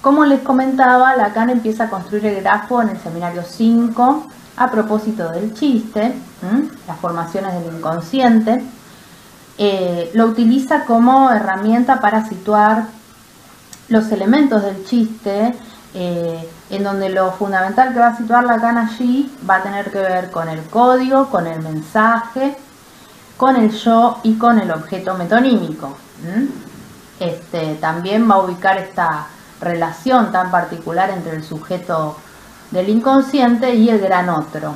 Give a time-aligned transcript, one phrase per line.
[0.00, 4.26] Como les comentaba, Lacan empieza a construir el grafo en el seminario 5
[4.56, 6.14] a propósito del chiste,
[6.86, 8.62] las formaciones del inconsciente.
[9.56, 12.86] Eh, lo utiliza como herramienta para situar
[13.88, 15.54] los elementos del chiste,
[15.94, 19.98] eh, en donde lo fundamental que va a situar Lacan allí va a tener que
[19.98, 22.56] ver con el código, con el mensaje,
[23.36, 25.96] con el yo y con el objeto metonímico.
[27.18, 29.26] Este, también va a ubicar esta
[29.60, 32.16] relación tan particular entre el sujeto
[32.70, 34.74] del inconsciente y el gran otro.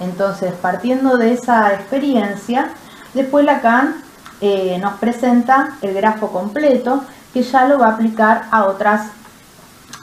[0.00, 2.70] Entonces, partiendo de esa experiencia,
[3.14, 3.96] después Lacan
[4.40, 9.08] eh, nos presenta el grafo completo que ya lo va a aplicar a otras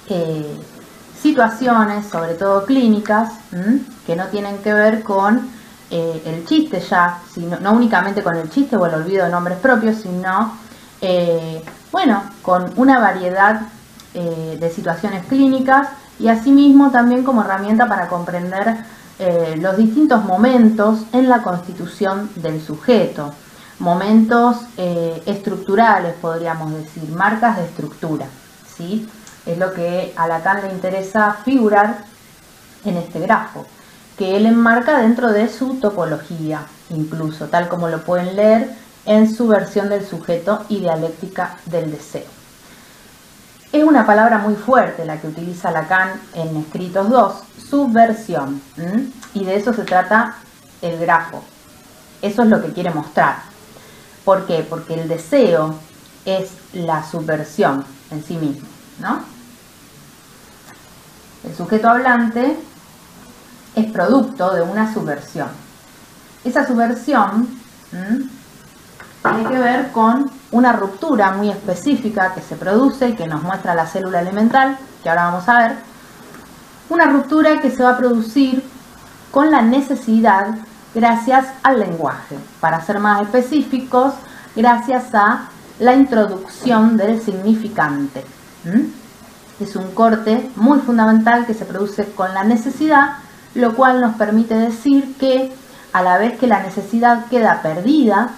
[0.09, 0.59] eh,
[1.19, 3.33] situaciones, sobre todo clínicas,
[4.05, 5.49] que no tienen que ver con
[5.89, 9.57] eh, el chiste ya, sino, no únicamente con el chiste o el olvido de nombres
[9.59, 10.57] propios, sino
[11.91, 13.61] bueno, con una variedad
[14.17, 18.77] eh, de situaciones clínicas y asimismo también como herramienta para comprender
[19.19, 23.33] eh, los distintos momentos en la constitución del sujeto,
[23.79, 28.27] momentos eh, estructurales podríamos decir, marcas de estructura,
[28.77, 29.05] ¿sí?
[29.45, 31.97] Es lo que a Lacan le interesa figurar
[32.85, 33.65] en este grafo,
[34.17, 38.69] que él enmarca dentro de su topología, incluso, tal como lo pueden leer
[39.05, 42.25] en su versión del sujeto y dialéctica del deseo.
[43.71, 47.33] Es una palabra muy fuerte la que utiliza Lacan en Escritos 2,
[47.69, 48.61] subversión,
[49.33, 50.37] y de eso se trata
[50.81, 51.43] el grafo.
[52.21, 53.39] Eso es lo que quiere mostrar.
[54.23, 54.65] ¿Por qué?
[54.67, 55.75] Porque el deseo
[56.25, 58.67] es la subversión en sí mismo,
[58.99, 59.19] ¿no?
[61.43, 62.57] El sujeto hablante
[63.75, 65.49] es producto de una subversión.
[66.43, 67.59] Esa subversión
[69.33, 73.75] tiene que ver con una ruptura muy específica que se produce y que nos muestra
[73.75, 75.75] la célula elemental, que ahora vamos a ver.
[76.89, 78.63] Una ruptura que se va a producir
[79.31, 80.55] con la necesidad
[80.93, 82.37] gracias al lenguaje.
[82.59, 84.13] Para ser más específicos,
[84.55, 85.49] gracias a
[85.79, 88.23] la introducción del significante.
[89.59, 93.17] Es un corte muy fundamental que se produce con la necesidad,
[93.55, 95.53] lo cual nos permite decir que
[95.91, 98.31] a la vez que la necesidad queda perdida,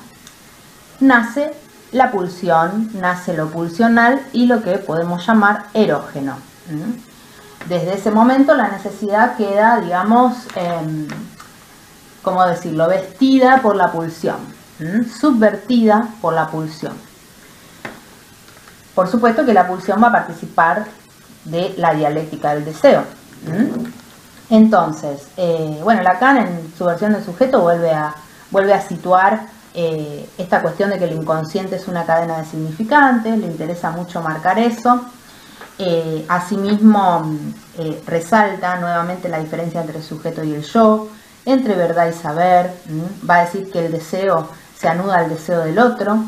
[1.00, 1.54] nace
[1.92, 6.38] la pulsión, nace lo pulsional y lo que podemos llamar erógeno.
[7.68, 11.08] Desde ese momento la necesidad queda, digamos, eh,
[12.22, 14.38] ¿cómo decirlo?, vestida por la pulsión,
[15.20, 16.94] subvertida por la pulsión.
[18.94, 20.86] Por supuesto que la pulsión va a participar
[21.46, 23.04] de la dialéctica del deseo.
[24.50, 28.16] Entonces, eh, bueno, Lacan en su versión del sujeto vuelve a,
[28.50, 29.48] vuelve a situar
[29.80, 34.24] eh, esta cuestión de que el inconsciente es una cadena de significantes, le interesa mucho
[34.24, 35.06] marcar eso.
[35.78, 37.38] Eh, asimismo,
[37.78, 41.10] eh, resalta nuevamente la diferencia entre el sujeto y el yo,
[41.46, 42.74] entre verdad y saber.
[43.30, 46.24] Va a decir que el deseo se anuda al deseo del otro.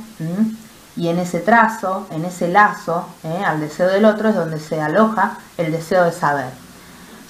[0.95, 3.07] Y en ese trazo, en ese lazo,
[3.43, 6.51] al deseo del otro es donde se aloja el deseo de saber.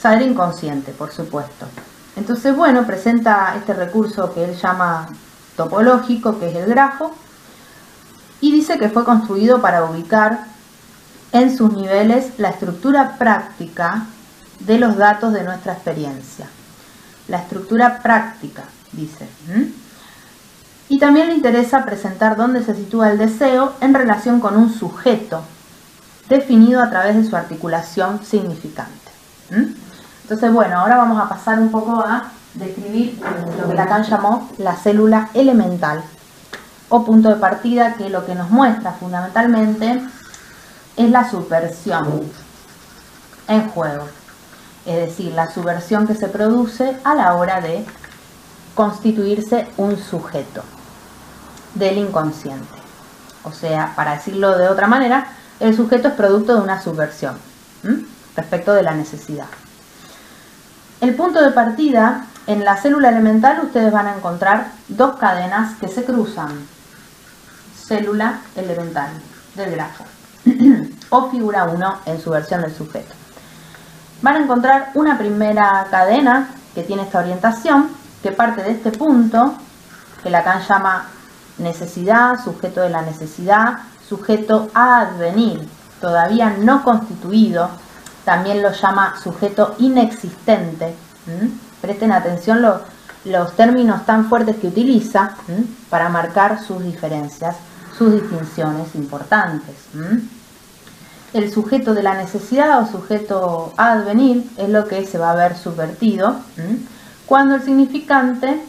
[0.01, 1.65] Saber inconsciente, por supuesto.
[2.17, 5.07] Entonces, bueno, presenta este recurso que él llama
[5.59, 7.13] topológico, que es el grafo,
[8.39, 10.45] y dice que fue construido para ubicar
[11.33, 14.05] en sus niveles la estructura práctica
[14.61, 16.47] de los datos de nuestra experiencia.
[17.27, 19.27] La estructura práctica, dice.
[20.87, 25.43] Y también le interesa presentar dónde se sitúa el deseo en relación con un sujeto,
[26.29, 29.11] definido a través de su articulación significante.
[30.21, 33.19] Entonces, bueno, ahora vamos a pasar un poco a describir
[33.59, 36.03] lo que Lacan llamó la célula elemental
[36.89, 40.01] o punto de partida que lo que nos muestra fundamentalmente
[40.97, 42.23] es la subversión
[43.47, 44.05] en juego,
[44.85, 47.85] es decir, la subversión que se produce a la hora de
[48.75, 50.63] constituirse un sujeto
[51.75, 52.79] del inconsciente.
[53.43, 55.27] O sea, para decirlo de otra manera,
[55.59, 57.37] el sujeto es producto de una subversión
[58.35, 59.47] respecto de la necesidad.
[61.01, 65.87] El punto de partida en la célula elemental ustedes van a encontrar dos cadenas que
[65.87, 66.49] se cruzan.
[67.77, 69.11] Célula elemental
[69.53, 70.03] del grafo.
[71.11, 73.13] o figura 1 en su versión del sujeto.
[74.23, 77.91] Van a encontrar una primera cadena que tiene esta orientación,
[78.23, 79.53] que parte de este punto,
[80.23, 81.05] que Lacan llama
[81.59, 85.69] necesidad, sujeto de la necesidad, sujeto a advenir,
[86.01, 87.69] todavía no constituido,
[88.25, 90.95] también lo llama sujeto inexistente.
[91.81, 92.61] Presten atención
[93.25, 95.35] los términos tan fuertes que utiliza
[95.89, 97.55] para marcar sus diferencias,
[97.97, 99.75] sus distinciones importantes.
[101.33, 105.55] el sujeto de la necesidad o sujeto advenir es lo que se va a ver
[105.55, 106.35] subvertido
[107.25, 108.59] cuando el significante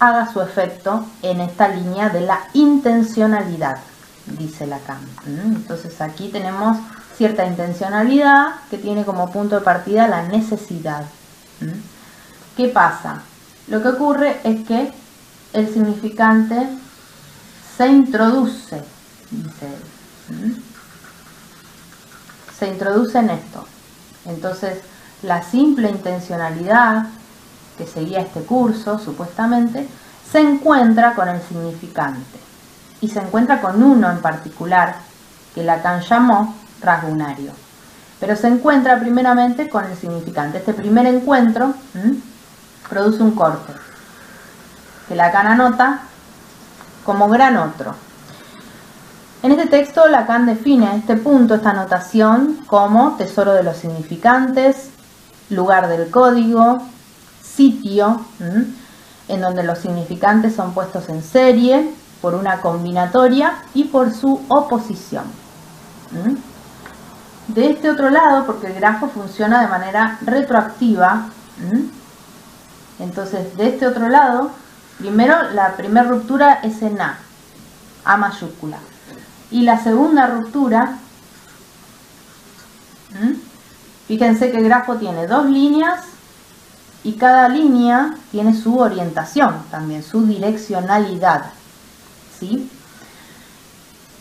[0.00, 3.78] haga su efecto en esta línea de la intencionalidad,
[4.26, 4.98] dice Lacan.
[5.26, 6.76] Entonces aquí tenemos
[7.16, 11.04] cierta intencionalidad que tiene como punto de partida la necesidad.
[12.58, 13.22] ¿Qué pasa?
[13.68, 14.92] Lo que ocurre es que
[15.52, 16.68] el significante
[17.76, 18.82] se introduce,
[19.30, 19.66] dice
[20.28, 20.62] él.
[22.58, 23.64] Se introduce en esto.
[24.24, 24.80] Entonces,
[25.22, 27.06] la simple intencionalidad
[27.76, 29.86] que seguía este curso, supuestamente,
[30.28, 32.40] se encuentra con el significante.
[33.00, 34.96] Y se encuentra con uno en particular,
[35.54, 37.52] que Lacan llamó rasgunario.
[38.18, 40.58] Pero se encuentra primeramente con el significante.
[40.58, 41.74] Este primer encuentro
[42.88, 43.72] produce un corte,
[45.08, 46.00] que Lacan anota
[47.04, 47.94] como gran otro.
[49.42, 54.90] En este texto Lacan define este punto, esta anotación, como tesoro de los significantes,
[55.50, 56.82] lugar del código,
[57.42, 58.20] sitio,
[59.28, 65.24] en donde los significantes son puestos en serie por una combinatoria y por su oposición.
[67.46, 71.28] De este otro lado, porque el grafo funciona de manera retroactiva,
[72.98, 74.50] entonces de este otro lado,
[74.98, 77.18] primero la primera ruptura es en A,
[78.04, 78.78] A mayúscula,
[79.50, 80.98] y la segunda ruptura,
[84.06, 86.04] fíjense que el grafo tiene dos líneas
[87.04, 91.46] y cada línea tiene su orientación también, su direccionalidad.
[92.38, 92.70] ¿sí?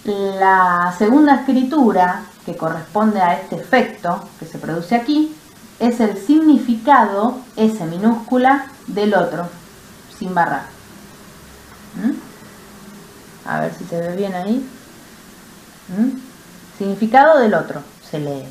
[0.05, 5.35] La segunda escritura que corresponde a este efecto que se produce aquí
[5.79, 9.47] es el significado, S minúscula, del otro,
[10.17, 10.65] sin barrar.
[11.95, 13.47] ¿Mm?
[13.47, 14.67] A ver si se ve bien ahí.
[15.89, 16.17] ¿Mm?
[16.77, 18.47] Significado del otro, se lee.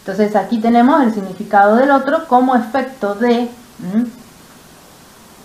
[0.00, 3.50] Entonces aquí tenemos el significado del otro como efecto de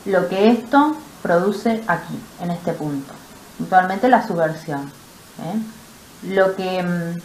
[0.05, 3.13] lo que esto produce aquí, en este punto.
[3.57, 4.91] Puntualmente la subversión.
[5.43, 6.33] ¿eh?
[6.33, 6.83] Lo que...
[6.83, 7.19] Mm,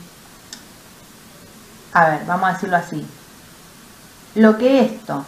[1.92, 3.06] a ver, vamos a decirlo así.
[4.36, 5.24] Lo que esto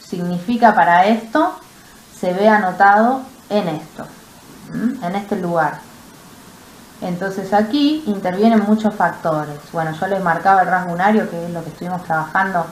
[0.00, 1.58] significa para esto
[2.16, 4.06] se ve anotado en esto,
[5.02, 5.80] en este lugar.
[7.00, 9.58] Entonces aquí intervienen muchos factores.
[9.72, 12.64] Bueno, yo les marcaba el rasgunario, que es lo que estuvimos trabajando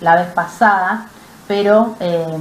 [0.00, 1.06] la vez pasada,
[1.48, 2.38] pero eh,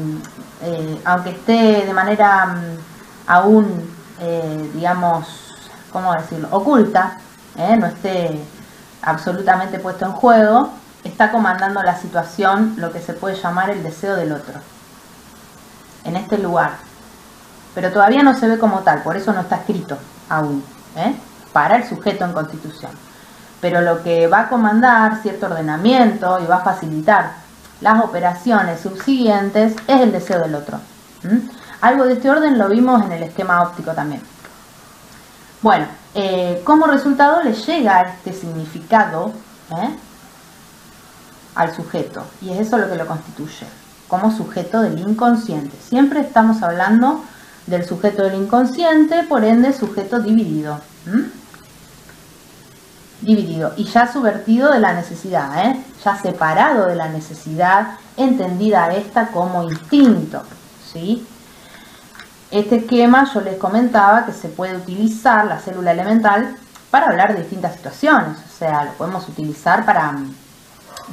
[0.62, 2.78] eh, aunque esté de manera mm,
[3.26, 5.56] aún, eh, digamos,
[5.92, 7.18] ¿cómo decirlo?, oculta,
[7.58, 8.40] no esté
[9.02, 14.16] absolutamente puesto en juego, está comandando la situación lo que se puede llamar el deseo
[14.16, 14.60] del otro,
[16.04, 16.72] en este lugar.
[17.76, 19.98] Pero todavía no se ve como tal, por eso no está escrito
[20.30, 20.64] aún.
[20.96, 21.16] ¿eh?
[21.52, 22.92] para el sujeto en constitución.
[23.62, 27.32] Pero lo que va a comandar cierto ordenamiento y va a facilitar
[27.82, 30.80] las operaciones subsiguientes es el deseo del otro.
[31.82, 34.22] Algo de este orden lo vimos en el esquema óptico también.
[35.62, 39.34] Bueno, eh, como resultado le llega este significado
[39.72, 39.98] ¿eh?
[41.60, 43.68] Al sujeto y es eso lo que lo constituye
[44.08, 45.76] como sujeto del inconsciente.
[45.88, 47.24] Siempre estamos hablando
[47.68, 50.80] del sujeto del inconsciente, por ende sujeto dividido
[53.22, 55.84] dividido y ya subvertido de la necesidad, ¿eh?
[56.04, 60.42] ya separado de la necesidad, entendida esta como instinto.
[60.92, 61.28] ¿sí?
[62.50, 66.56] Este esquema yo les comentaba que se puede utilizar la célula elemental
[66.90, 70.16] para hablar de distintas situaciones, o sea, lo podemos utilizar para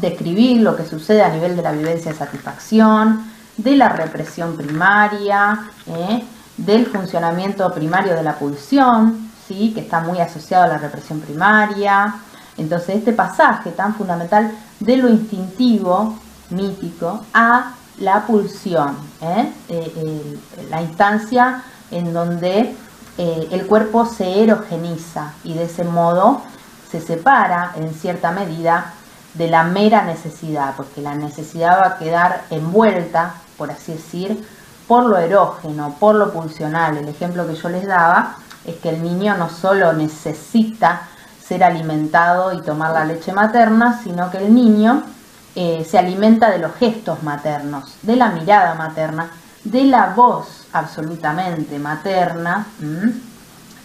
[0.00, 5.70] describir lo que sucede a nivel de la vivencia de satisfacción, de la represión primaria,
[5.86, 6.22] ¿eh?
[6.56, 12.16] del funcionamiento primario de la pulsión, que está muy asociado a la represión primaria.
[12.56, 14.50] Entonces este pasaje tan fundamental
[14.80, 16.18] de lo instintivo,
[16.50, 19.52] mítico, a la pulsión, ¿eh?
[19.68, 20.38] Eh,
[20.68, 22.74] la instancia en donde
[23.18, 26.42] el cuerpo se erogeniza y de ese modo
[26.90, 28.92] se separa en cierta medida
[29.36, 34.46] de la mera necesidad, porque la necesidad va a quedar envuelta, por así decir,
[34.86, 36.96] por lo erógeno, por lo pulsional.
[36.96, 41.02] El ejemplo que yo les daba es que el niño no solo necesita
[41.46, 45.02] ser alimentado y tomar la leche materna, sino que el niño
[45.54, 49.30] eh, se alimenta de los gestos maternos, de la mirada materna,
[49.64, 52.66] de la voz absolutamente materna,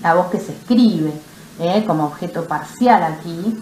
[0.02, 1.14] la voz que se escribe
[1.60, 3.58] eh, como objeto parcial aquí.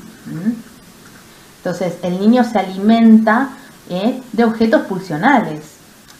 [1.60, 3.50] Entonces el niño se alimenta
[3.90, 5.62] eh, de objetos pulsionales,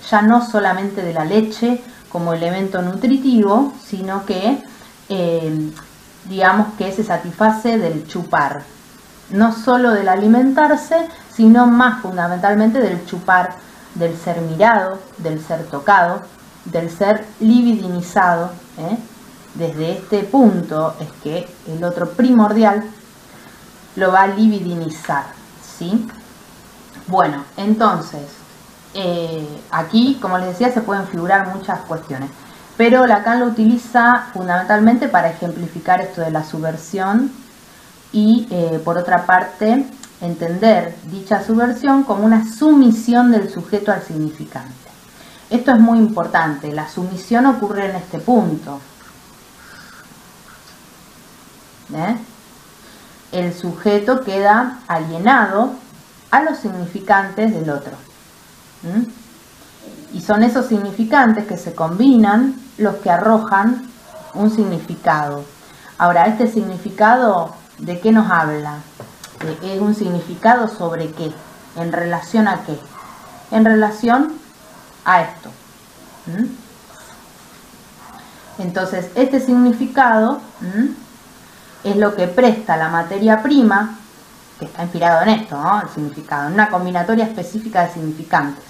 [0.10, 1.82] ya no solamente de la leche
[2.12, 4.62] como elemento nutritivo, sino que
[5.08, 5.72] eh,
[6.28, 8.64] digamos que se satisface del chupar,
[9.30, 13.56] no solo del alimentarse, sino más fundamentalmente del chupar,
[13.96, 16.22] del ser mirado, del ser tocado,
[16.66, 18.52] del ser libidinizado.
[18.78, 18.98] ¿eh?
[19.56, 22.84] Desde este punto es que el otro primordial
[23.96, 25.26] lo va a libidinizar.
[25.78, 26.08] ¿sí?
[27.08, 28.28] Bueno, entonces,
[28.94, 32.30] eh, aquí, como les decía, se pueden figurar muchas cuestiones,
[32.78, 37.32] pero Lacan lo utiliza fundamentalmente para ejemplificar esto de la subversión
[38.12, 39.86] y, eh, por otra parte,
[40.22, 44.74] entender dicha subversión como una sumisión del sujeto al significante.
[45.50, 48.80] Esto es muy importante, la sumisión ocurre en este punto.
[51.94, 52.16] ¿Eh?
[53.32, 55.74] El sujeto queda alienado
[56.32, 57.94] a los significantes del otro.
[60.14, 63.88] Y son esos significantes que se combinan los que arrojan
[64.34, 65.44] un significado.
[65.98, 68.80] Ahora, este significado, ¿de qué nos habla?
[69.62, 71.32] ¿Es un significado sobre qué?
[71.76, 72.80] ¿En relación a qué?
[73.52, 74.34] En relación
[75.06, 75.50] a esto.
[78.58, 80.42] Entonces, este significado
[81.84, 83.98] es lo que presta la materia prima
[84.60, 88.66] que está inspirado en esto, el significado, en una combinatoria específica de significantes.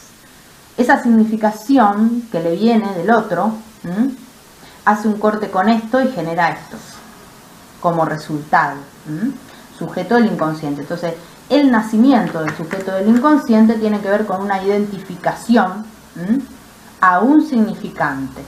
[0.78, 3.54] Esa significación que le viene del otro
[4.86, 6.78] hace un corte con esto y genera esto
[7.82, 8.78] como resultado.
[9.78, 10.82] Sujeto del inconsciente.
[10.82, 11.16] Entonces,
[11.50, 15.86] el nacimiento del sujeto del inconsciente tiene que ver con una identificación
[17.02, 18.42] a un significante.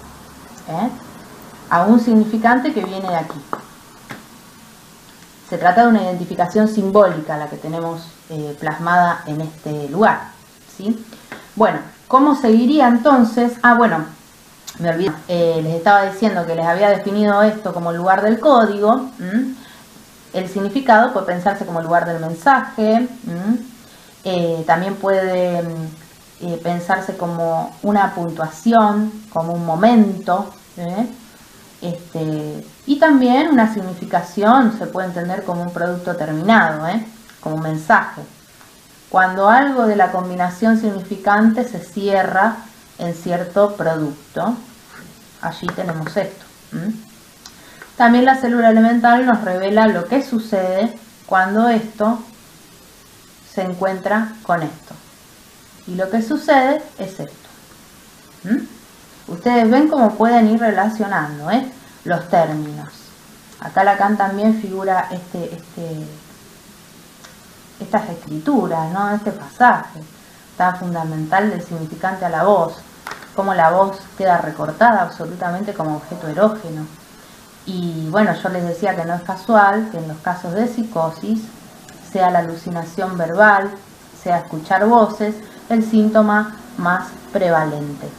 [0.67, 0.89] ¿eh?
[1.69, 3.39] A un significante que viene de aquí.
[5.51, 10.29] Se trata de una identificación simbólica la que tenemos eh, plasmada en este lugar.
[10.77, 11.05] ¿sí?
[11.57, 13.55] Bueno, ¿cómo seguiría entonces?
[13.61, 14.05] Ah, bueno,
[14.79, 15.11] me olvidé.
[15.27, 19.09] Eh, les estaba diciendo que les había definido esto como lugar del código.
[20.31, 23.09] El significado puede pensarse como lugar del mensaje.
[24.23, 25.65] Eh, también puede
[26.63, 30.53] pensarse como una puntuación, como un momento.
[31.81, 37.05] Este, y también una significación se puede entender como un producto terminado, ¿eh?
[37.39, 38.21] como un mensaje.
[39.09, 42.55] Cuando algo de la combinación significante se cierra
[42.97, 44.55] en cierto producto,
[45.41, 46.45] allí tenemos esto.
[47.97, 52.19] También la célula elemental nos revela lo que sucede cuando esto
[53.53, 54.95] se encuentra con esto.
[55.87, 57.49] Y lo que sucede es esto.
[59.27, 61.71] Ustedes ven cómo pueden ir relacionando ¿eh?
[62.03, 62.89] Los términos.
[63.59, 66.07] Acá Lacan también figura este, este,
[67.79, 69.11] estas escrituras, ¿no?
[69.11, 69.99] este pasaje
[70.57, 72.77] tan fundamental del significante a la voz,
[73.35, 76.85] cómo la voz queda recortada absolutamente como objeto erógeno.
[77.65, 81.41] Y bueno, yo les decía que no es casual que en los casos de psicosis
[82.11, 83.71] sea la alucinación verbal,
[84.21, 85.35] sea escuchar voces,
[85.69, 88.09] el síntoma más prevalente.